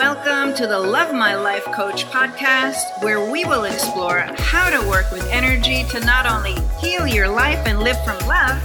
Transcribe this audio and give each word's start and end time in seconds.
Welcome 0.00 0.54
to 0.54 0.66
the 0.66 0.78
Love 0.78 1.14
My 1.14 1.34
Life 1.34 1.66
Coach 1.66 2.06
podcast, 2.06 3.02
where 3.02 3.30
we 3.30 3.44
will 3.44 3.64
explore 3.64 4.20
how 4.38 4.70
to 4.70 4.88
work 4.88 5.12
with 5.12 5.22
energy 5.26 5.84
to 5.90 6.00
not 6.00 6.24
only 6.24 6.54
heal 6.80 7.06
your 7.06 7.28
life 7.28 7.58
and 7.66 7.80
live 7.80 8.02
from 8.02 8.18
love, 8.26 8.58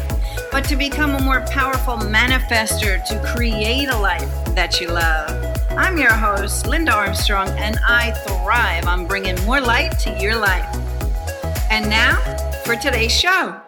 but 0.49 0.61
to 0.69 0.77
become 0.77 1.13
a 1.13 1.21
more 1.21 1.41
powerful 1.51 1.97
manifester 1.97 3.03
to 3.07 3.33
create 3.35 3.89
a 3.89 3.97
life 3.97 4.31
that 4.55 4.79
you 4.79 4.87
love. 4.87 5.29
I'm 5.71 5.97
your 5.97 6.13
host, 6.13 6.67
Linda 6.67 6.93
Armstrong, 6.93 7.49
and 7.49 7.77
I 7.85 8.11
thrive 8.11 8.87
on 8.87 9.05
bringing 9.05 9.35
more 9.43 9.59
light 9.59 9.99
to 9.99 10.17
your 10.17 10.37
life. 10.37 10.73
And 11.69 11.89
now 11.89 12.15
for 12.63 12.77
today's 12.77 13.11
show. 13.11 13.59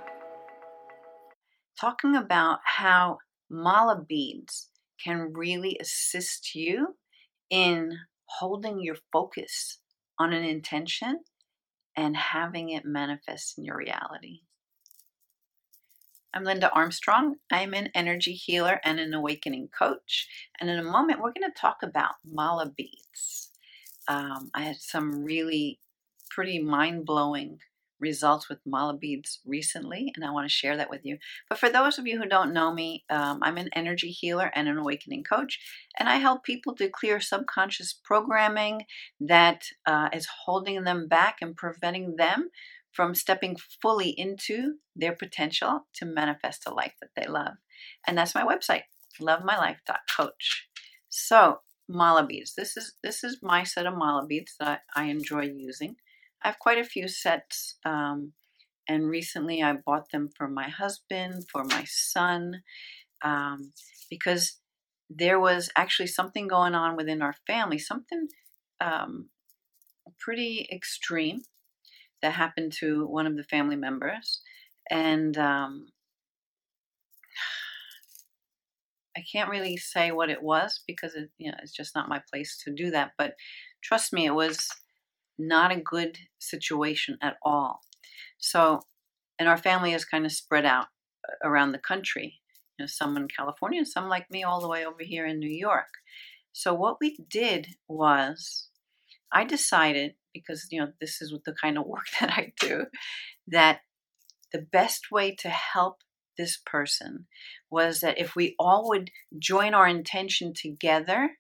Talking 1.77 2.15
about 2.15 2.59
how 2.63 3.17
mala 3.49 4.05
beads 4.07 4.69
can 5.03 5.33
really 5.33 5.77
assist 5.81 6.55
you 6.55 6.95
in 7.49 7.97
holding 8.25 8.81
your 8.81 8.97
focus 9.11 9.79
on 10.19 10.33
an 10.33 10.43
intention 10.43 11.19
and 11.95 12.15
having 12.15 12.69
it 12.69 12.85
manifest 12.85 13.57
in 13.57 13.65
your 13.65 13.77
reality. 13.77 14.41
I'm 16.33 16.43
Linda 16.43 16.69
Armstrong. 16.71 17.37
I'm 17.51 17.73
an 17.73 17.89
energy 17.95 18.33
healer 18.33 18.79
and 18.83 18.99
an 18.99 19.13
awakening 19.13 19.69
coach. 19.77 20.27
And 20.59 20.69
in 20.69 20.77
a 20.77 20.83
moment, 20.83 21.19
we're 21.19 21.33
going 21.33 21.49
to 21.51 21.59
talk 21.59 21.77
about 21.81 22.15
mala 22.23 22.71
beads. 22.75 23.49
Um, 24.07 24.51
I 24.53 24.63
had 24.63 24.75
some 24.77 25.23
really 25.23 25.79
pretty 26.29 26.59
mind 26.59 27.05
blowing 27.05 27.59
results 27.99 28.49
with 28.49 28.59
mala 28.65 28.95
beads 28.95 29.39
recently, 29.45 30.11
and 30.15 30.25
I 30.25 30.31
want 30.31 30.45
to 30.45 30.53
share 30.53 30.77
that 30.77 30.89
with 30.89 31.05
you. 31.05 31.17
But 31.49 31.57
for 31.57 31.69
those 31.69 31.97
of 31.97 32.07
you 32.07 32.17
who 32.19 32.27
don't 32.27 32.53
know 32.53 32.73
me, 32.73 33.03
um, 33.09 33.39
I'm 33.41 33.57
an 33.57 33.69
energy 33.73 34.09
healer 34.09 34.51
and 34.55 34.67
an 34.67 34.77
awakening 34.77 35.23
coach, 35.23 35.59
and 35.97 36.07
I 36.09 36.17
help 36.17 36.43
people 36.43 36.75
to 36.75 36.89
clear 36.89 37.19
subconscious 37.19 37.93
programming 37.93 38.83
that 39.19 39.63
uh, 39.85 40.09
is 40.13 40.27
holding 40.45 40.83
them 40.83 41.07
back 41.07 41.37
and 41.41 41.55
preventing 41.55 42.15
them 42.15 42.49
from 42.91 43.13
stepping 43.13 43.55
fully 43.81 44.09
into 44.09 44.75
their 44.95 45.15
potential 45.15 45.87
to 45.93 46.05
manifest 46.05 46.65
a 46.65 46.73
life 46.73 46.93
that 46.99 47.11
they 47.15 47.27
love. 47.27 47.53
And 48.07 48.17
that's 48.17 48.33
my 48.33 48.43
website, 48.43 48.83
lovemylife.coach. 49.21 50.67
So, 51.09 51.59
mala 51.87 52.25
beads. 52.25 52.55
This 52.55 52.75
is 52.75 52.93
this 53.03 53.23
is 53.23 53.39
my 53.41 53.63
set 53.63 53.85
of 53.85 53.95
mala 53.95 54.25
beads 54.25 54.55
that 54.59 54.81
I 54.95 55.05
enjoy 55.05 55.43
using. 55.43 55.95
I 56.43 56.49
have 56.49 56.59
quite 56.59 56.77
a 56.77 56.83
few 56.83 57.07
sets, 57.07 57.77
um, 57.85 58.33
and 58.87 59.09
recently 59.09 59.61
I 59.61 59.73
bought 59.73 60.11
them 60.11 60.29
for 60.37 60.47
my 60.47 60.69
husband, 60.69 61.45
for 61.51 61.63
my 61.63 61.83
son, 61.85 62.61
um, 63.23 63.73
because 64.09 64.59
there 65.09 65.39
was 65.39 65.69
actually 65.75 66.07
something 66.07 66.47
going 66.47 66.75
on 66.75 66.95
within 66.95 67.21
our 67.21 67.35
family, 67.45 67.79
something 67.79 68.27
um, 68.79 69.29
pretty 70.19 70.67
extreme 70.71 71.41
that 72.21 72.33
happened 72.33 72.73
to 72.79 73.05
one 73.07 73.27
of 73.27 73.35
the 73.35 73.43
family 73.43 73.75
members, 73.75 74.41
and 74.89 75.37
um, 75.37 75.87
I 79.17 79.23
can't 79.31 79.49
really 79.49 79.77
say 79.77 80.11
what 80.11 80.29
it 80.29 80.43
was 80.43 80.81
because 80.85 81.15
it, 81.15 81.29
you 81.39 81.51
know, 81.51 81.57
it's 81.63 81.73
just 81.73 81.95
not 81.95 82.07
my 82.07 82.21
place 82.31 82.55
to 82.63 82.71
do 82.71 82.91
that. 82.91 83.13
But 83.17 83.33
trust 83.83 84.13
me, 84.13 84.27
it 84.27 84.35
was 84.35 84.69
not 85.37 85.71
a 85.71 85.79
good 85.79 86.17
situation 86.39 87.17
at 87.21 87.37
all. 87.43 87.81
So, 88.37 88.81
and 89.39 89.47
our 89.47 89.57
family 89.57 89.93
is 89.93 90.05
kind 90.05 90.25
of 90.25 90.31
spread 90.31 90.65
out 90.65 90.87
uh, 91.27 91.47
around 91.47 91.71
the 91.71 91.79
country. 91.79 92.39
You 92.77 92.83
know, 92.83 92.87
some 92.87 93.17
in 93.17 93.27
California, 93.27 93.85
some 93.85 94.09
like 94.09 94.29
me 94.29 94.43
all 94.43 94.61
the 94.61 94.69
way 94.69 94.85
over 94.85 95.01
here 95.01 95.25
in 95.25 95.39
New 95.39 95.49
York. 95.49 95.87
So 96.51 96.73
what 96.73 96.97
we 96.99 97.17
did 97.29 97.67
was 97.87 98.69
I 99.31 99.43
decided 99.43 100.15
because 100.33 100.67
you 100.71 100.79
know 100.79 100.91
this 100.99 101.21
is 101.21 101.33
the 101.45 101.53
kind 101.53 101.77
of 101.77 101.85
work 101.85 102.05
that 102.19 102.31
I 102.31 102.53
do 102.59 102.85
that 103.47 103.81
the 104.51 104.61
best 104.61 105.11
way 105.11 105.35
to 105.35 105.49
help 105.49 105.97
this 106.37 106.57
person 106.65 107.27
was 107.69 107.99
that 107.99 108.17
if 108.17 108.35
we 108.35 108.55
all 108.59 108.87
would 108.89 109.11
join 109.37 109.73
our 109.73 109.87
intention 109.87 110.53
together 110.53 111.31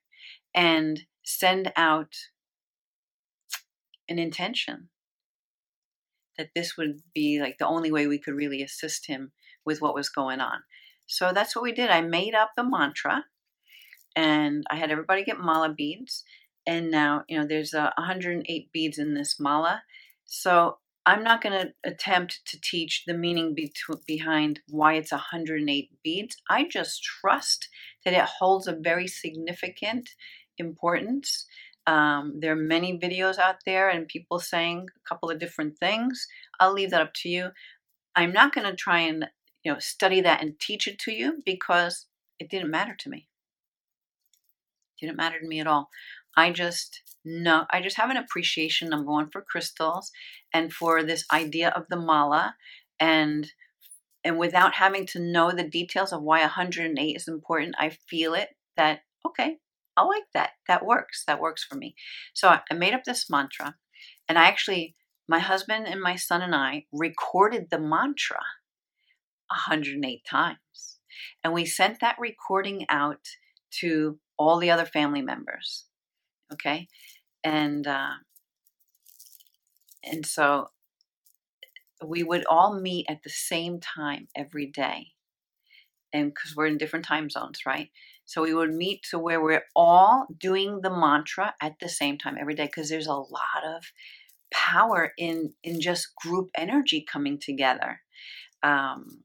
and 0.53 1.01
send 1.23 1.71
out 1.75 2.13
an 4.09 4.19
intention 4.19 4.89
that 6.37 6.49
this 6.55 6.77
would 6.77 7.01
be 7.13 7.39
like 7.41 7.57
the 7.57 7.67
only 7.67 7.91
way 7.91 8.07
we 8.07 8.19
could 8.19 8.35
really 8.35 8.61
assist 8.61 9.07
him 9.07 9.31
with 9.65 9.81
what 9.81 9.95
was 9.95 10.09
going 10.09 10.39
on. 10.39 10.59
So 11.07 11.31
that's 11.33 11.55
what 11.55 11.63
we 11.63 11.71
did. 11.71 11.89
I 11.89 12.01
made 12.01 12.35
up 12.35 12.51
the 12.55 12.63
mantra 12.63 13.25
and 14.15 14.63
I 14.69 14.75
had 14.75 14.91
everybody 14.91 15.23
get 15.23 15.39
mala 15.39 15.69
beads. 15.69 16.23
And 16.65 16.91
now, 16.91 17.23
you 17.27 17.39
know, 17.39 17.47
there's 17.47 17.73
uh, 17.73 17.91
108 17.97 18.71
beads 18.71 18.97
in 18.97 19.13
this 19.13 19.39
mala. 19.39 19.83
So 20.25 20.77
I'm 21.05 21.23
not 21.23 21.41
going 21.41 21.53
to 21.53 21.89
attempt 21.89 22.41
to 22.47 22.59
teach 22.59 23.03
the 23.07 23.13
meaning 23.13 23.55
be- 23.55 23.71
behind 24.05 24.59
why 24.67 24.95
it's 24.95 25.13
108 25.13 25.89
beads. 26.03 26.35
I 26.49 26.67
just 26.67 27.01
trust 27.01 27.69
that 28.03 28.13
it 28.13 28.25
holds 28.39 28.67
a 28.67 28.75
very 28.75 29.07
significant 29.07 30.09
importance 30.57 31.45
um, 31.87 32.33
there 32.39 32.51
are 32.51 32.55
many 32.55 32.99
videos 32.99 33.39
out 33.39 33.55
there 33.65 33.89
and 33.89 34.07
people 34.07 34.39
saying 34.39 34.87
a 34.95 35.09
couple 35.09 35.31
of 35.31 35.39
different 35.39 35.79
things. 35.79 36.27
I'll 36.59 36.73
leave 36.73 36.91
that 36.91 37.01
up 37.01 37.13
to 37.21 37.29
you. 37.29 37.49
I'm 38.13 38.33
not 38.33 38.53
going 38.53 38.69
to 38.69 38.75
try 38.75 38.99
and 38.99 39.27
you 39.63 39.71
know 39.71 39.79
study 39.79 40.21
that 40.21 40.41
and 40.41 40.59
teach 40.59 40.87
it 40.87 40.99
to 40.99 41.11
you 41.13 41.41
because 41.45 42.05
it 42.39 42.49
didn't 42.49 42.69
matter 42.71 42.95
to 42.99 43.09
me. 43.09 43.27
It 45.01 45.05
didn't 45.05 45.17
matter 45.17 45.39
to 45.39 45.47
me 45.47 45.61
at 45.61 45.67
all. 45.67 45.89
I 46.35 46.51
just 46.51 47.01
know 47.23 47.65
I 47.71 47.81
just 47.81 47.97
have 47.97 48.09
an 48.09 48.17
appreciation 48.17 48.89
number 48.89 49.11
one 49.11 49.29
for 49.29 49.41
crystals 49.41 50.11
and 50.53 50.71
for 50.71 51.03
this 51.03 51.25
idea 51.31 51.69
of 51.69 51.85
the 51.89 51.97
mala 51.97 52.55
and 52.99 53.51
and 54.23 54.37
without 54.37 54.73
having 54.73 55.05
to 55.07 55.19
know 55.19 55.51
the 55.51 55.63
details 55.63 56.11
of 56.11 56.21
why 56.21 56.41
108 56.41 57.15
is 57.15 57.27
important, 57.29 57.75
I 57.79 57.89
feel 58.09 58.33
it 58.33 58.49
that 58.75 59.01
okay, 59.25 59.57
I 59.97 60.03
like 60.03 60.25
that. 60.33 60.51
That 60.67 60.85
works. 60.85 61.23
That 61.25 61.41
works 61.41 61.65
for 61.65 61.75
me. 61.75 61.95
So 62.33 62.47
I 62.49 62.61
made 62.73 62.93
up 62.93 63.03
this 63.03 63.29
mantra, 63.29 63.75
and 64.29 64.37
I 64.37 64.47
actually, 64.47 64.95
my 65.27 65.39
husband 65.39 65.87
and 65.87 65.99
my 65.99 66.15
son 66.15 66.41
and 66.41 66.55
I 66.55 66.85
recorded 66.93 67.67
the 67.69 67.79
mantra 67.79 68.41
108 69.49 70.23
times. 70.29 70.99
And 71.43 71.53
we 71.53 71.65
sent 71.65 71.99
that 71.99 72.17
recording 72.19 72.85
out 72.89 73.25
to 73.79 74.19
all 74.37 74.59
the 74.59 74.71
other 74.71 74.85
family 74.85 75.21
members. 75.21 75.85
Okay. 76.53 76.87
And, 77.43 77.87
uh, 77.87 78.11
and 80.03 80.25
so 80.25 80.67
we 82.05 82.23
would 82.23 82.45
all 82.45 82.79
meet 82.79 83.07
at 83.09 83.23
the 83.23 83.29
same 83.29 83.79
time 83.79 84.27
every 84.35 84.67
day. 84.67 85.07
And 86.13 86.33
because 86.33 86.55
we're 86.55 86.67
in 86.67 86.77
different 86.77 87.05
time 87.05 87.29
zones, 87.29 87.65
right? 87.65 87.89
So 88.27 88.41
we 88.41 88.53
would 88.53 88.73
meet 88.73 89.03
to 89.09 89.17
where 89.17 89.41
we're 89.41 89.63
all 89.73 90.27
doing 90.37 90.81
the 90.81 90.89
mantra 90.89 91.55
at 91.61 91.75
the 91.79 91.87
same 91.87 92.17
time 92.17 92.35
every 92.37 92.55
day 92.55 92.65
because 92.65 92.89
there's 92.89 93.07
a 93.07 93.13
lot 93.13 93.63
of 93.65 93.85
power 94.53 95.13
in 95.17 95.53
in 95.63 95.79
just 95.79 96.13
group 96.15 96.49
energy 96.55 97.05
coming 97.09 97.39
together. 97.39 98.01
Um, 98.61 99.23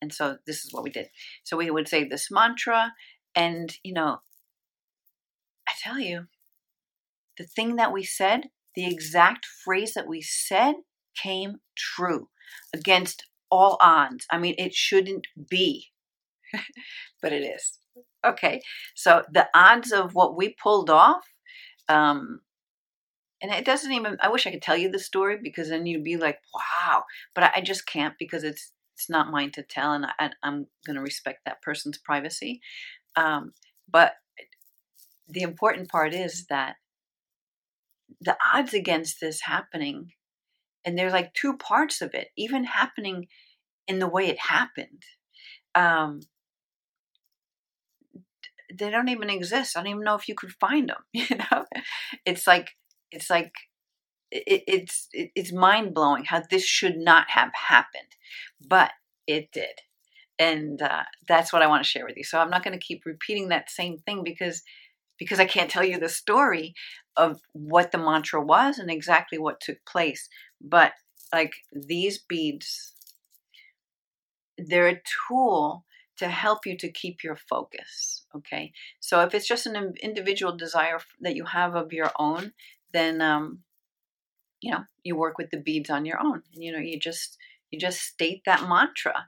and 0.00 0.12
so 0.12 0.38
this 0.46 0.64
is 0.64 0.72
what 0.72 0.82
we 0.82 0.90
did. 0.90 1.08
So 1.44 1.58
we 1.58 1.70
would 1.70 1.86
say 1.86 2.04
this 2.04 2.30
mantra, 2.30 2.94
and 3.34 3.70
you 3.84 3.92
know, 3.92 4.20
I 5.68 5.72
tell 5.82 5.98
you, 5.98 6.26
the 7.36 7.44
thing 7.44 7.76
that 7.76 7.92
we 7.92 8.04
said, 8.04 8.48
the 8.74 8.86
exact 8.86 9.44
phrase 9.44 9.92
that 9.92 10.08
we 10.08 10.22
said 10.22 10.76
came 11.14 11.56
true 11.76 12.30
against 12.74 13.26
all 13.50 13.76
odds. 13.82 14.26
I 14.30 14.38
mean, 14.38 14.54
it 14.56 14.72
shouldn't 14.72 15.26
be, 15.50 15.88
but 17.22 17.34
it 17.34 17.42
is. 17.42 17.76
Okay, 18.24 18.60
so 18.94 19.22
the 19.32 19.48
odds 19.54 19.92
of 19.92 20.14
what 20.14 20.36
we 20.36 20.54
pulled 20.62 20.90
off, 20.90 21.24
um, 21.88 22.40
and 23.42 23.50
it 23.50 23.64
doesn't 23.64 23.92
even. 23.92 24.18
I 24.20 24.28
wish 24.28 24.46
I 24.46 24.50
could 24.50 24.62
tell 24.62 24.76
you 24.76 24.90
the 24.90 24.98
story 24.98 25.38
because 25.42 25.70
then 25.70 25.86
you'd 25.86 26.04
be 26.04 26.16
like, 26.16 26.38
"Wow!" 26.54 27.04
But 27.34 27.44
I, 27.44 27.52
I 27.56 27.60
just 27.62 27.86
can't 27.86 28.14
because 28.18 28.44
it's 28.44 28.72
it's 28.94 29.08
not 29.08 29.30
mine 29.30 29.50
to 29.52 29.62
tell, 29.62 29.92
and 29.92 30.06
I, 30.18 30.30
am 30.42 30.66
going 30.84 30.96
to 30.96 31.02
respect 31.02 31.40
that 31.46 31.62
person's 31.62 31.96
privacy. 31.96 32.60
Um, 33.16 33.52
but 33.90 34.12
the 35.26 35.40
important 35.42 35.88
part 35.88 36.12
is 36.12 36.46
that 36.50 36.76
the 38.20 38.36
odds 38.52 38.74
against 38.74 39.20
this 39.20 39.40
happening, 39.42 40.12
and 40.84 40.98
there's 40.98 41.14
like 41.14 41.32
two 41.32 41.56
parts 41.56 42.02
of 42.02 42.12
it, 42.12 42.28
even 42.36 42.64
happening 42.64 43.28
in 43.88 43.98
the 43.98 44.08
way 44.08 44.26
it 44.26 44.38
happened. 44.38 45.02
Um, 45.74 46.20
they 48.72 48.90
don't 48.90 49.08
even 49.08 49.30
exist. 49.30 49.76
I 49.76 49.80
don't 49.80 49.90
even 49.90 50.04
know 50.04 50.14
if 50.14 50.28
you 50.28 50.34
could 50.34 50.52
find 50.52 50.88
them. 50.88 51.02
You 51.12 51.36
know, 51.36 51.64
it's 52.26 52.46
like 52.46 52.70
it's 53.10 53.30
like 53.30 53.52
it, 54.30 54.62
it's 54.66 55.08
it, 55.12 55.30
it's 55.34 55.52
mind 55.52 55.94
blowing 55.94 56.24
how 56.24 56.42
this 56.50 56.64
should 56.64 56.96
not 56.96 57.30
have 57.30 57.50
happened, 57.68 58.16
but 58.66 58.92
it 59.26 59.50
did, 59.52 59.80
and 60.38 60.80
uh, 60.82 61.04
that's 61.28 61.52
what 61.52 61.62
I 61.62 61.66
want 61.66 61.84
to 61.84 61.88
share 61.88 62.06
with 62.06 62.16
you. 62.16 62.24
So 62.24 62.38
I'm 62.38 62.50
not 62.50 62.64
going 62.64 62.78
to 62.78 62.84
keep 62.84 63.02
repeating 63.06 63.48
that 63.48 63.70
same 63.70 63.98
thing 63.98 64.22
because 64.24 64.62
because 65.18 65.38
I 65.38 65.44
can't 65.44 65.70
tell 65.70 65.84
you 65.84 65.98
the 65.98 66.08
story 66.08 66.74
of 67.16 67.40
what 67.52 67.92
the 67.92 67.98
mantra 67.98 68.42
was 68.42 68.78
and 68.78 68.90
exactly 68.90 69.38
what 69.38 69.60
took 69.60 69.78
place. 69.86 70.28
But 70.60 70.92
like 71.32 71.52
these 71.72 72.18
beads, 72.18 72.94
they're 74.56 74.88
a 74.88 75.02
tool 75.28 75.84
to 76.20 76.28
help 76.28 76.64
you 76.64 76.76
to 76.78 76.90
keep 76.90 77.24
your 77.24 77.36
focus. 77.36 78.24
Okay. 78.36 78.72
So 79.00 79.20
if 79.22 79.34
it's 79.34 79.48
just 79.48 79.66
an 79.66 79.94
individual 80.02 80.56
desire 80.56 80.98
that 81.20 81.34
you 81.34 81.44
have 81.44 81.74
of 81.74 81.92
your 81.92 82.12
own, 82.18 82.52
then, 82.92 83.20
um, 83.20 83.60
you 84.60 84.70
know, 84.70 84.84
you 85.02 85.16
work 85.16 85.38
with 85.38 85.50
the 85.50 85.58
beads 85.58 85.90
on 85.90 86.04
your 86.04 86.20
own. 86.20 86.42
And, 86.54 86.62
you 86.62 86.72
know, 86.72 86.78
you 86.78 86.98
just, 86.98 87.38
you 87.70 87.78
just 87.78 88.00
state 88.00 88.42
that 88.46 88.68
mantra 88.68 89.26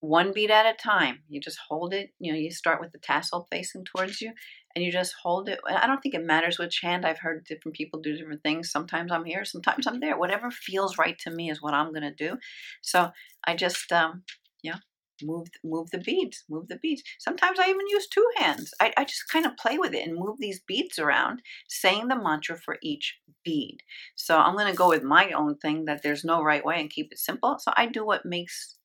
one 0.00 0.32
bead 0.32 0.50
at 0.50 0.66
a 0.66 0.74
time. 0.74 1.20
You 1.28 1.40
just 1.40 1.58
hold 1.68 1.92
it. 1.92 2.10
You 2.20 2.32
know, 2.32 2.38
you 2.38 2.50
start 2.50 2.80
with 2.80 2.92
the 2.92 2.98
tassel 2.98 3.48
facing 3.50 3.84
towards 3.84 4.20
you 4.20 4.32
and 4.74 4.84
you 4.84 4.92
just 4.92 5.14
hold 5.22 5.48
it. 5.48 5.58
I 5.66 5.86
don't 5.86 6.00
think 6.00 6.14
it 6.14 6.24
matters 6.24 6.58
which 6.58 6.80
hand. 6.80 7.04
I've 7.04 7.18
heard 7.18 7.44
different 7.44 7.76
people 7.76 8.00
do 8.00 8.16
different 8.16 8.42
things. 8.42 8.70
Sometimes 8.70 9.10
I'm 9.10 9.24
here, 9.24 9.44
sometimes 9.44 9.86
I'm 9.86 9.98
there. 9.98 10.16
Whatever 10.16 10.50
feels 10.50 10.98
right 10.98 11.18
to 11.20 11.30
me 11.30 11.50
is 11.50 11.60
what 11.60 11.74
I'm 11.74 11.92
going 11.92 12.02
to 12.02 12.14
do. 12.14 12.38
So 12.80 13.10
I 13.44 13.56
just, 13.56 13.90
um, 13.90 14.22
yeah, 14.62 14.76
move 15.22 15.48
move 15.64 15.90
the 15.90 15.98
beads 15.98 16.44
move 16.48 16.68
the 16.68 16.76
beads. 16.76 17.02
Sometimes 17.18 17.58
i 17.58 17.68
even 17.68 17.86
use 17.88 18.08
two 18.08 18.26
hands. 18.36 18.72
I, 18.80 18.92
I 18.96 19.04
just 19.04 19.28
kind 19.30 19.46
of 19.46 19.56
play 19.56 19.78
with 19.78 19.94
it 19.94 20.06
and 20.06 20.16
move 20.18 20.38
these 20.38 20.60
beads 20.60 20.98
around 20.98 21.42
saying 21.68 22.08
the 22.08 22.16
mantra 22.16 22.58
for 22.58 22.78
each 22.82 23.18
bead. 23.44 23.78
So 24.16 24.38
i'm 24.38 24.56
going 24.56 24.70
to 24.70 24.76
go 24.76 24.88
with 24.88 25.02
my 25.02 25.30
own 25.32 25.56
thing 25.56 25.84
that 25.86 26.02
there's 26.02 26.24
no 26.24 26.42
right 26.42 26.64
way 26.64 26.80
and 26.80 26.90
keep 26.90 27.12
it 27.12 27.18
simple. 27.18 27.58
So 27.58 27.72
i 27.76 27.86
do 27.86 28.04
what 28.04 28.24
makes 28.24 28.76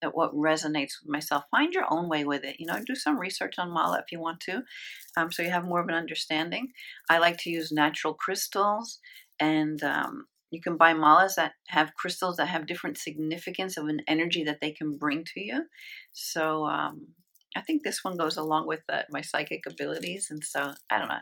that 0.00 0.16
what 0.16 0.34
resonates 0.34 0.94
with 1.00 1.10
myself. 1.10 1.44
Find 1.52 1.72
your 1.72 1.86
own 1.88 2.08
way 2.08 2.24
with 2.24 2.44
it 2.44 2.56
you 2.58 2.66
know 2.66 2.78
do 2.84 2.94
some 2.94 3.18
research 3.18 3.54
on 3.58 3.70
mala 3.70 3.98
if 3.98 4.10
you 4.12 4.20
want 4.20 4.40
to 4.40 4.62
um, 5.16 5.30
so 5.30 5.42
you 5.42 5.50
have 5.50 5.64
more 5.64 5.80
of 5.80 5.88
an 5.88 5.94
understanding. 5.94 6.68
I 7.10 7.18
like 7.18 7.38
to 7.38 7.50
use 7.50 7.72
natural 7.72 8.14
crystals 8.14 8.98
and 9.40 9.82
um, 9.82 10.26
you 10.52 10.60
can 10.60 10.76
buy 10.76 10.92
malas 10.92 11.34
that 11.36 11.54
have 11.68 11.94
crystals 11.94 12.36
that 12.36 12.46
have 12.46 12.66
different 12.66 12.98
significance 12.98 13.78
of 13.78 13.88
an 13.88 14.02
energy 14.06 14.44
that 14.44 14.60
they 14.60 14.70
can 14.70 14.98
bring 14.98 15.24
to 15.24 15.40
you. 15.40 15.64
So 16.12 16.66
um, 16.66 17.08
I 17.56 17.62
think 17.62 17.82
this 17.82 18.04
one 18.04 18.18
goes 18.18 18.36
along 18.36 18.66
with 18.66 18.82
uh, 18.92 19.02
my 19.10 19.22
psychic 19.22 19.62
abilities. 19.66 20.28
And 20.30 20.44
so 20.44 20.74
I 20.90 20.98
don't 20.98 21.08
know. 21.08 21.20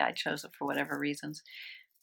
I 0.00 0.12
chose 0.12 0.44
it 0.44 0.50
for 0.56 0.66
whatever 0.66 0.98
reasons. 0.98 1.42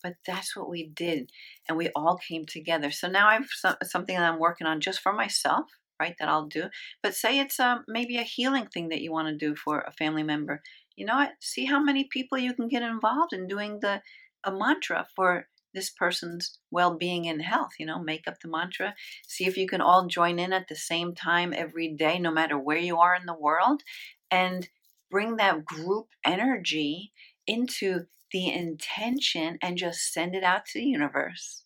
But 0.01 0.15
that's 0.25 0.55
what 0.55 0.67
we 0.67 0.87
did. 0.87 1.29
And 1.69 1.77
we 1.77 1.89
all 1.95 2.17
came 2.17 2.45
together. 2.47 2.89
So 2.89 3.07
now 3.07 3.27
I 3.27 3.35
have 3.35 3.77
something 3.83 4.15
that 4.15 4.27
I'm 4.27 4.39
working 4.39 4.65
on 4.65 4.81
just 4.81 5.01
for 5.01 5.13
myself, 5.13 5.65
right? 5.99 6.15
That 6.19 6.29
I'll 6.29 6.47
do. 6.47 6.65
But 7.03 7.13
say 7.13 7.39
it's 7.39 7.59
um, 7.59 7.83
maybe 7.87 8.17
a 8.17 8.23
healing 8.23 8.65
thing 8.65 8.89
that 8.89 9.01
you 9.01 9.11
want 9.11 9.27
to 9.27 9.37
do 9.37 9.55
for 9.55 9.81
a 9.81 9.93
family 9.93 10.23
member. 10.23 10.63
You 10.95 11.05
know 11.05 11.15
what? 11.15 11.33
See 11.41 11.65
how 11.65 11.79
many 11.79 12.07
people 12.11 12.39
you 12.39 12.55
can 12.55 12.67
get 12.67 12.81
involved 12.81 13.33
in 13.33 13.47
doing 13.47 13.81
the 13.81 14.01
a 14.43 14.51
mantra 14.51 15.07
for 15.15 15.47
this 15.75 15.91
person's 15.91 16.57
well-being 16.71 17.27
and 17.27 17.41
health 17.43 17.73
you 17.79 17.85
know 17.85 17.99
make 17.99 18.27
up 18.27 18.39
the 18.39 18.47
mantra. 18.47 18.95
See 19.27 19.45
if 19.45 19.57
you 19.57 19.67
can 19.67 19.81
all 19.81 20.07
join 20.07 20.39
in 20.39 20.53
at 20.53 20.67
the 20.67 20.75
same 20.75 21.13
time 21.13 21.53
every 21.55 21.89
day 21.89 22.17
no 22.17 22.31
matter 22.31 22.57
where 22.57 22.77
you 22.77 22.97
are 22.97 23.15
in 23.15 23.27
the 23.27 23.33
world 23.33 23.83
and 24.31 24.67
bring 25.11 25.35
that 25.37 25.65
group 25.65 26.07
energy 26.25 27.11
into 27.45 28.05
the 28.31 28.51
intention 28.51 29.59
and 29.61 29.77
just 29.77 30.11
send 30.11 30.35
it 30.35 30.43
out 30.43 30.65
to 30.65 30.79
the 30.79 30.85
universe 30.85 31.65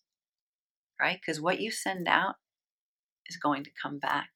right? 1.00 1.18
Because 1.20 1.40
what 1.40 1.60
you 1.60 1.70
send 1.70 2.06
out 2.06 2.36
is 3.26 3.36
going 3.36 3.64
to 3.64 3.70
come 3.82 3.98
back. 3.98 4.30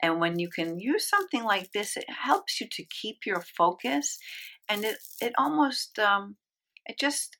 And 0.00 0.20
when 0.20 0.38
you 0.38 0.48
can 0.48 0.78
use 0.78 1.08
something 1.08 1.42
like 1.42 1.72
this 1.72 1.96
it 1.96 2.08
helps 2.08 2.60
you 2.60 2.68
to 2.70 2.84
keep 2.84 3.26
your 3.26 3.40
focus 3.40 4.18
and 4.68 4.84
it 4.84 4.98
it 5.20 5.32
almost 5.36 5.98
um, 5.98 6.36
it 6.86 6.98
just 6.98 7.36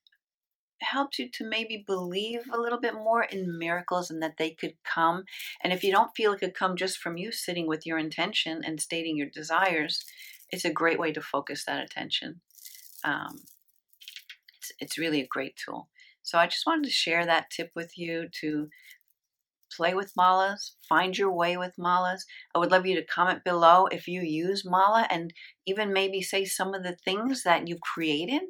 helps 0.80 1.18
you 1.18 1.28
to 1.30 1.48
maybe 1.48 1.84
believe 1.86 2.40
a 2.52 2.60
little 2.60 2.80
bit 2.80 2.94
more 2.94 3.22
in 3.22 3.58
miracles 3.58 4.10
and 4.10 4.22
that 4.22 4.36
they 4.38 4.50
could 4.50 4.74
come. 4.84 5.24
And 5.62 5.72
if 5.72 5.82
you 5.82 5.92
don't 5.92 6.14
feel 6.16 6.32
it 6.32 6.40
could 6.40 6.54
come 6.54 6.76
just 6.76 6.98
from 6.98 7.16
you 7.16 7.32
sitting 7.32 7.66
with 7.66 7.86
your 7.86 7.98
intention 7.98 8.62
and 8.64 8.80
stating 8.80 9.16
your 9.16 9.28
desires, 9.28 10.04
it's 10.50 10.64
a 10.64 10.72
great 10.72 10.98
way 10.98 11.12
to 11.12 11.20
focus 11.20 11.64
that 11.64 11.82
attention. 11.82 12.40
Um, 13.04 13.42
it's, 14.58 14.72
it's 14.78 14.98
really 14.98 15.20
a 15.20 15.26
great 15.26 15.56
tool. 15.56 15.88
So 16.22 16.38
I 16.38 16.46
just 16.46 16.66
wanted 16.66 16.84
to 16.84 16.90
share 16.90 17.24
that 17.24 17.50
tip 17.50 17.70
with 17.74 17.96
you 17.96 18.28
to 18.40 18.68
play 19.76 19.94
with 19.94 20.14
malas, 20.18 20.72
find 20.88 21.16
your 21.16 21.30
way 21.30 21.56
with 21.56 21.74
malas. 21.78 22.20
I 22.54 22.58
would 22.58 22.70
love 22.70 22.86
you 22.86 22.96
to 22.96 23.04
comment 23.04 23.44
below 23.44 23.86
if 23.86 24.08
you 24.08 24.22
use 24.22 24.64
mala 24.64 25.06
and 25.10 25.32
even 25.66 25.92
maybe 25.92 26.22
say 26.22 26.44
some 26.44 26.74
of 26.74 26.82
the 26.82 26.96
things 27.04 27.42
that 27.42 27.68
you've 27.68 27.80
created 27.80 28.42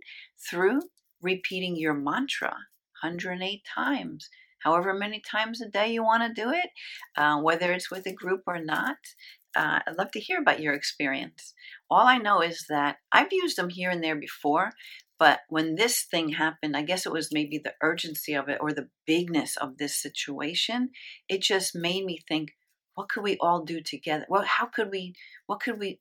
through 0.48 0.82
repeating 1.20 1.76
your 1.76 1.94
mantra 1.94 2.56
108 3.02 3.62
times, 3.64 4.28
however 4.60 4.94
many 4.94 5.20
times 5.20 5.60
a 5.60 5.68
day 5.68 5.92
you 5.92 6.02
want 6.02 6.22
to 6.22 6.42
do 6.42 6.50
it, 6.50 6.70
uh, 7.16 7.40
whether 7.40 7.72
it's 7.72 7.90
with 7.90 8.06
a 8.06 8.12
group 8.12 8.42
or 8.46 8.58
not. 8.58 8.96
Uh, 9.54 9.80
I'd 9.86 9.96
love 9.96 10.10
to 10.10 10.20
hear 10.20 10.38
about 10.38 10.60
your 10.60 10.74
experience. 10.74 11.54
All 11.90 12.06
I 12.06 12.18
know 12.18 12.42
is 12.42 12.66
that 12.68 12.96
I've 13.10 13.32
used 13.32 13.56
them 13.56 13.70
here 13.70 13.88
and 13.90 14.04
there 14.04 14.16
before, 14.16 14.72
but 15.18 15.40
when 15.48 15.76
this 15.76 16.02
thing 16.02 16.30
happened, 16.30 16.76
I 16.76 16.82
guess 16.82 17.06
it 17.06 17.12
was 17.12 17.32
maybe 17.32 17.58
the 17.58 17.74
urgency 17.82 18.34
of 18.34 18.48
it 18.48 18.58
or 18.60 18.72
the 18.72 18.90
bigness 19.06 19.56
of 19.56 19.78
this 19.78 19.96
situation. 19.96 20.90
It 21.28 21.40
just 21.40 21.74
made 21.74 22.04
me 22.04 22.18
think, 22.28 22.50
what 22.94 23.08
could 23.08 23.22
we 23.22 23.36
all 23.38 23.64
do 23.64 23.80
together? 23.80 24.26
Well, 24.28 24.44
how 24.46 24.66
could 24.66 24.90
we, 24.90 25.14
what 25.46 25.60
could 25.60 25.78
we 25.78 26.00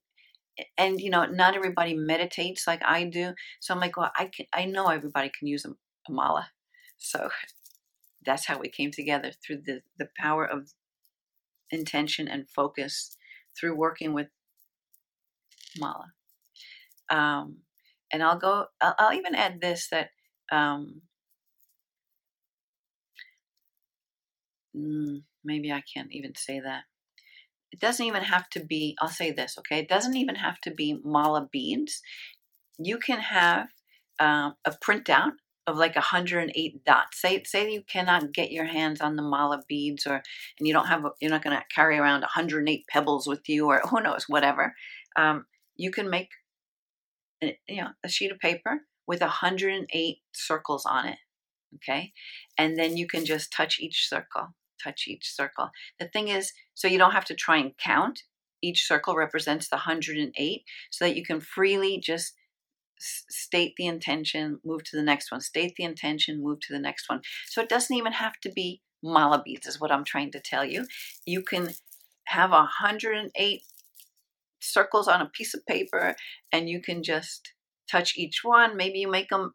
and 0.77 0.99
you 1.01 1.09
know 1.09 1.25
not 1.25 1.55
everybody 1.55 1.93
meditates 1.93 2.65
like 2.67 2.81
i 2.85 3.03
do 3.03 3.33
so 3.59 3.73
i'm 3.73 3.79
like 3.79 3.97
well 3.97 4.11
i 4.15 4.25
can 4.25 4.45
i 4.53 4.65
know 4.65 4.87
everybody 4.87 5.29
can 5.37 5.47
use 5.47 5.65
a, 5.65 5.69
a 5.69 6.11
mala. 6.11 6.49
So 6.97 7.29
that's 8.25 8.45
how 8.45 8.57
we 8.59 8.69
came 8.69 8.91
together 8.91 9.31
through 9.31 9.61
the 9.65 9.81
the 9.97 10.09
power 10.17 10.45
of 10.45 10.73
intention 11.71 12.27
and 12.27 12.49
focus 12.49 13.17
through 13.57 13.75
working 13.75 14.13
with 14.13 14.27
mala. 15.77 16.11
Um, 17.09 17.57
and 18.11 18.23
i'll 18.23 18.37
go 18.37 18.65
I'll, 18.81 18.95
I'll, 18.97 19.13
even 19.13 19.35
add 19.35 19.61
this 19.61 19.89
that 19.89 20.09
um, 20.51 21.01
mm, 24.75 25.21
maybe 25.43 25.71
i 25.71 25.81
can't 25.81 26.11
even 26.11 26.35
say 26.35 26.59
that 26.59 26.83
it 27.71 27.79
doesn't 27.79 28.05
even 28.05 28.23
have 28.23 28.49
to 28.51 28.63
be, 28.63 28.95
I'll 29.01 29.09
say 29.09 29.31
this, 29.31 29.57
okay? 29.59 29.79
It 29.79 29.89
doesn't 29.89 30.15
even 30.15 30.35
have 30.35 30.59
to 30.61 30.71
be 30.71 30.99
mala 31.03 31.47
beads. 31.51 32.01
You 32.77 32.97
can 32.97 33.19
have 33.19 33.67
uh, 34.19 34.51
a 34.63 34.71
printout 34.71 35.33
of 35.67 35.77
like 35.77 35.95
108 35.95 36.85
dots. 36.85 37.21
Say 37.21 37.43
say 37.43 37.71
you 37.71 37.81
cannot 37.81 38.31
get 38.33 38.51
your 38.51 38.65
hands 38.65 39.01
on 39.01 39.15
the 39.15 39.23
mala 39.23 39.63
beads, 39.67 40.05
or 40.05 40.21
and 40.59 40.67
you 40.67 40.73
don't 40.73 40.87
have 40.87 41.05
a, 41.05 41.11
you're 41.19 41.31
not 41.31 41.43
going 41.43 41.57
to 41.57 41.63
carry 41.73 41.97
around 41.97 42.21
108 42.21 42.85
pebbles 42.87 43.27
with 43.27 43.47
you, 43.49 43.67
or 43.67 43.81
who 43.89 44.01
knows, 44.01 44.25
whatever. 44.27 44.75
Um, 45.15 45.45
you 45.75 45.91
can 45.91 46.09
make 46.09 46.29
you 47.41 47.81
know 47.81 47.89
a 48.03 48.09
sheet 48.09 48.31
of 48.31 48.39
paper 48.39 48.81
with 49.07 49.21
108 49.21 50.17
circles 50.33 50.85
on 50.85 51.07
it, 51.07 51.17
okay, 51.75 52.13
and 52.57 52.77
then 52.77 52.95
you 52.97 53.07
can 53.07 53.25
just 53.25 53.51
touch 53.51 53.79
each 53.79 54.07
circle 54.07 54.53
touch 54.83 55.07
each 55.07 55.31
circle. 55.33 55.69
The 55.99 56.07
thing 56.07 56.27
is, 56.27 56.53
so 56.73 56.87
you 56.87 56.97
don't 56.97 57.11
have 57.11 57.25
to 57.25 57.35
try 57.35 57.57
and 57.57 57.77
count. 57.77 58.23
Each 58.61 58.87
circle 58.87 59.15
represents 59.15 59.69
the 59.69 59.77
108 59.77 60.63
so 60.89 61.05
that 61.05 61.15
you 61.15 61.23
can 61.23 61.39
freely 61.39 61.99
just 61.99 62.33
state 62.99 63.73
the 63.77 63.87
intention, 63.87 64.59
move 64.63 64.83
to 64.85 64.95
the 64.95 65.03
next 65.03 65.31
one, 65.31 65.41
state 65.41 65.75
the 65.75 65.83
intention, 65.83 66.41
move 66.41 66.59
to 66.61 66.73
the 66.73 66.79
next 66.79 67.09
one. 67.09 67.21
So 67.47 67.61
it 67.61 67.69
doesn't 67.69 67.95
even 67.95 68.13
have 68.13 68.39
to 68.41 68.51
be 68.51 68.81
mala 69.03 69.41
beads, 69.43 69.67
is 69.67 69.79
what 69.79 69.91
I'm 69.91 70.05
trying 70.05 70.31
to 70.31 70.39
tell 70.39 70.65
you. 70.65 70.87
You 71.25 71.41
can 71.43 71.71
have 72.25 72.51
108 72.51 73.61
circles 74.59 75.07
on 75.07 75.21
a 75.21 75.29
piece 75.29 75.53
of 75.53 75.65
paper 75.65 76.15
and 76.51 76.69
you 76.69 76.81
can 76.81 77.03
just 77.03 77.53
touch 77.89 78.17
each 78.17 78.43
one. 78.43 78.75
Maybe 78.75 78.99
you 78.99 79.09
make 79.09 79.29
them 79.29 79.53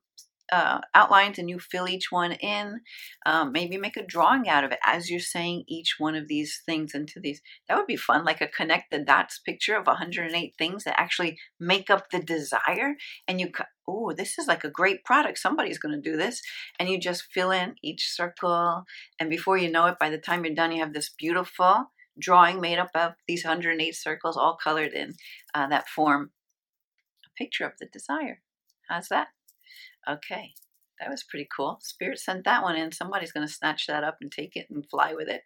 uh, 0.53 0.81
outlines 0.95 1.39
and 1.39 1.49
you 1.49 1.59
fill 1.59 1.89
each 1.89 2.11
one 2.11 2.33
in. 2.33 2.81
Um, 3.27 3.53
maybe 3.53 3.77
make 3.77 3.97
a 3.97 4.05
drawing 4.05 4.49
out 4.49 4.65
of 4.65 4.73
it 4.73 4.79
as 4.85 5.11
you're 5.11 5.21
saying 5.21 5.65
each 5.67 5.97
one 5.99 6.15
of 6.15 6.29
these 6.29 6.61
things 6.65 6.95
into 6.95 7.21
these. 7.21 7.41
That 7.69 7.77
would 7.77 7.87
be 7.87 7.97
fun, 7.97 8.25
like 8.25 8.41
a 8.41 8.49
connect 8.49 8.91
the 8.91 8.99
dots 8.99 9.39
picture 9.39 9.77
of 9.77 9.87
108 9.87 10.55
things 10.59 10.85
that 10.85 10.99
actually 10.99 11.39
make 11.59 11.91
up 11.91 12.11
the 12.11 12.21
desire. 12.21 12.97
And 13.29 13.41
you, 13.41 13.51
oh, 13.87 14.13
this 14.13 14.39
is 14.39 14.47
like 14.47 14.65
a 14.65 14.71
great 14.71 15.05
product. 15.05 15.39
Somebody's 15.39 15.79
going 15.79 15.95
to 15.95 16.11
do 16.11 16.17
this. 16.17 16.43
And 16.79 16.89
you 16.89 16.99
just 16.99 17.33
fill 17.33 17.51
in 17.51 17.75
each 17.83 18.11
circle. 18.11 18.85
And 19.19 19.31
before 19.31 19.57
you 19.57 19.71
know 19.71 19.87
it, 19.87 19.99
by 19.99 20.11
the 20.11 20.19
time 20.19 20.45
you're 20.45 20.55
done, 20.55 20.73
you 20.73 20.81
have 20.81 20.95
this 20.95 21.11
beautiful 21.11 21.91
drawing 22.19 22.61
made 22.61 22.79
up 22.79 22.91
of 22.95 23.13
these 23.27 23.45
108 23.45 23.95
circles, 23.95 24.37
all 24.37 24.57
colored 24.63 24.93
in 24.93 25.15
uh, 25.55 25.67
that 25.69 25.89
form 25.89 26.31
a 27.25 27.31
picture 27.37 27.65
of 27.65 27.73
the 27.79 27.87
desire. 27.87 28.41
How's 28.89 29.09
that? 29.09 29.29
Okay, 30.09 30.55
that 30.99 31.11
was 31.11 31.23
pretty 31.23 31.49
cool. 31.55 31.79
Spirit 31.83 32.19
sent 32.19 32.45
that 32.45 32.63
one 32.63 32.77
in. 32.77 32.93
Somebody's 32.93 33.33
going 33.33 33.47
to 33.47 33.53
snatch 33.53 33.87
that 33.87 34.05
up 34.05 34.19
and 34.21 34.31
take 34.31 34.57
it 34.57 34.67
and 34.71 34.89
fly 34.89 35.15
with 35.15 35.29
it. 35.29 35.43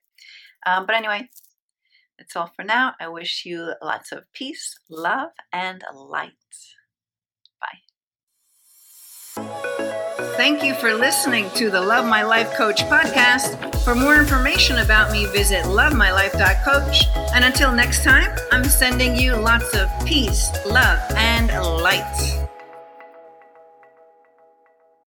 Um, 0.67 0.87
but 0.87 0.97
anyway, 0.97 1.29
that's 2.19 2.37
all 2.37 2.51
for 2.55 2.65
now. 2.65 2.95
I 3.01 3.09
wish 3.09 3.45
you 3.45 3.73
lots 3.83 4.13
of 4.13 4.25
peace, 4.33 4.79
love, 4.89 5.31
and 5.53 5.83
light. 5.95 6.33
Bye. 7.61 7.79
thank 10.37 10.63
you 10.63 10.75
for 10.75 10.95
listening 10.95 11.51
to 11.51 11.71
the 11.71 11.81
Love 11.81 12.05
My 12.07 12.23
Life 12.23 12.53
Coach 12.55 12.83
podcast. 12.83 13.83
For 13.85 13.95
more 13.95 14.17
information 14.17 14.79
about 14.79 15.13
me, 15.13 15.27
visit 15.27 15.65
lovemylife.coach. 15.65 17.07
And 17.35 17.45
until 17.45 17.73
next 17.73 18.03
time, 18.05 18.37
I'm 18.53 18.65
sending 18.65 19.17
you 19.17 19.37
lots 19.37 19.75
of 19.75 19.89
peace, 20.07 20.51
love, 20.67 21.01
and 21.17 21.49
light. 21.83 22.44